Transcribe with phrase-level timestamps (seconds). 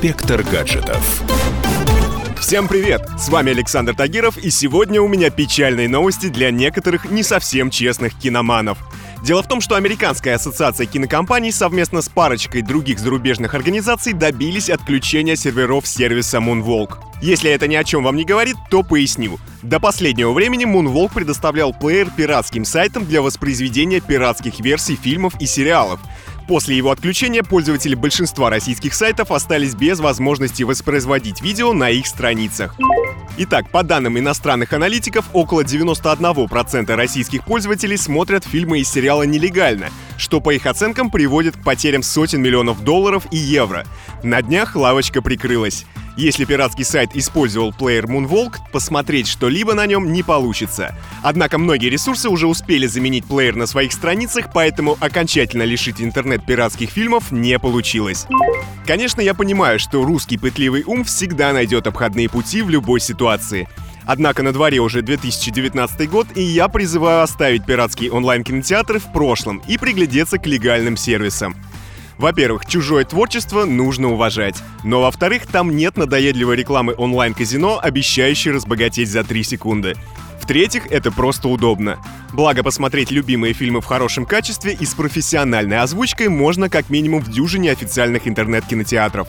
[0.00, 1.24] Инспектор гаджетов.
[2.38, 3.04] Всем привет!
[3.18, 8.14] С вами Александр Тагиров, и сегодня у меня печальные новости для некоторых не совсем честных
[8.14, 8.78] киноманов.
[9.24, 15.34] Дело в том, что Американская ассоциация кинокомпаний совместно с парочкой других зарубежных организаций добились отключения
[15.34, 16.98] серверов сервиса Moonwalk.
[17.20, 19.40] Если это ни о чем вам не говорит, то поясню.
[19.62, 25.98] До последнего времени Moonwalk предоставлял плеер пиратским сайтам для воспроизведения пиратских версий фильмов и сериалов.
[26.48, 32.74] После его отключения пользователи большинства российских сайтов остались без возможности воспроизводить видео на их страницах.
[33.36, 40.40] Итак, по данным иностранных аналитиков, около 91% российских пользователей смотрят фильмы и сериалы нелегально, что
[40.40, 43.86] по их оценкам приводит к потерям сотен миллионов долларов и евро.
[44.22, 45.86] На днях лавочка прикрылась.
[46.18, 50.96] Если пиратский сайт использовал плеер Moonwalk, посмотреть что-либо на нем не получится.
[51.22, 56.90] Однако многие ресурсы уже успели заменить плеер на своих страницах, поэтому окончательно лишить интернет пиратских
[56.90, 58.26] фильмов не получилось.
[58.84, 63.68] Конечно, я понимаю, что русский пытливый ум всегда найдет обходные пути в любой ситуации.
[64.08, 69.76] Однако на дворе уже 2019 год, и я призываю оставить пиратские онлайн-кинотеатры в прошлом и
[69.76, 71.54] приглядеться к легальным сервисам.
[72.16, 74.56] Во-первых, чужое творчество нужно уважать.
[74.82, 79.94] Но во-вторых, там нет надоедливой рекламы онлайн-казино, обещающей разбогатеть за 3 секунды.
[80.40, 81.98] В-третьих, это просто удобно.
[82.32, 87.30] Благо, посмотреть любимые фильмы в хорошем качестве и с профессиональной озвучкой можно как минимум в
[87.30, 89.28] дюжине официальных интернет-кинотеатров.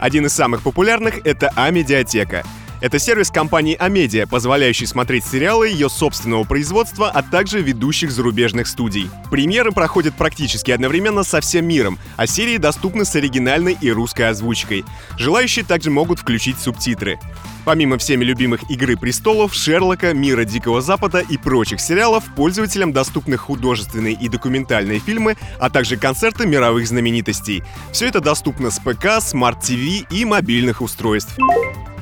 [0.00, 2.44] Один из самых популярных— это А-медиатека—
[2.80, 9.10] это сервис компании Амедиа, позволяющий смотреть сериалы ее собственного производства, а также ведущих зарубежных студий.
[9.30, 14.84] Премьеры проходят практически одновременно со всем миром, а серии доступны с оригинальной и русской озвучкой.
[15.18, 17.18] Желающие также могут включить субтитры.
[17.64, 24.14] Помимо всеми любимых «Игры престолов», «Шерлока», «Мира Дикого Запада» и прочих сериалов, пользователям доступны художественные
[24.14, 27.64] и документальные фильмы, а также концерты мировых знаменитостей.
[27.90, 31.36] Все это доступно с ПК, Smart TV и мобильных устройств.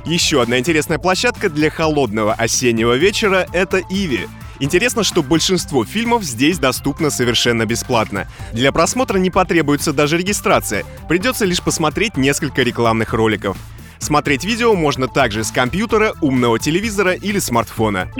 [0.04, 4.28] Еще одна интересная площадка для холодного осеннего вечера— это Ivi.
[4.60, 8.28] Интересно, что большинство фильмов здесь доступно совершенно бесплатно.
[8.52, 13.56] Для просмотра не потребуется даже регистрация, придется лишь посмотреть несколько рекламных роликов.
[13.98, 18.10] Смотреть видео можно также с компьютера, умного телевизора или смартфона.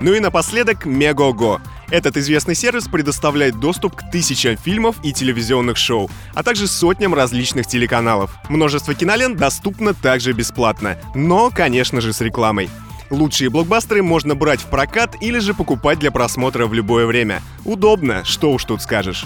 [0.00, 1.60] Ну и напоследок Megogo.
[1.90, 7.66] Этот известный сервис предоставляет доступ к тысячам фильмов и телевизионных шоу, а также сотням различных
[7.66, 8.30] телеканалов.
[8.48, 12.70] Множество кинолент доступно также бесплатно, но, конечно же, с рекламой.
[13.10, 17.42] Лучшие блокбастеры можно брать в прокат или же покупать для просмотра в любое время.
[17.64, 19.24] Удобно, что уж тут скажешь.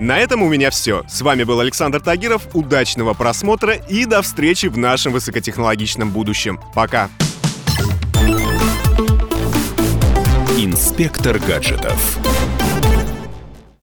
[0.00, 1.04] На этом у меня все.
[1.08, 2.42] С вами был Александр Тагиров.
[2.54, 6.58] Удачного просмотра и до встречи в нашем высокотехнологичном будущем.
[6.74, 7.10] Пока.
[10.98, 12.57] Спектр гаджетов.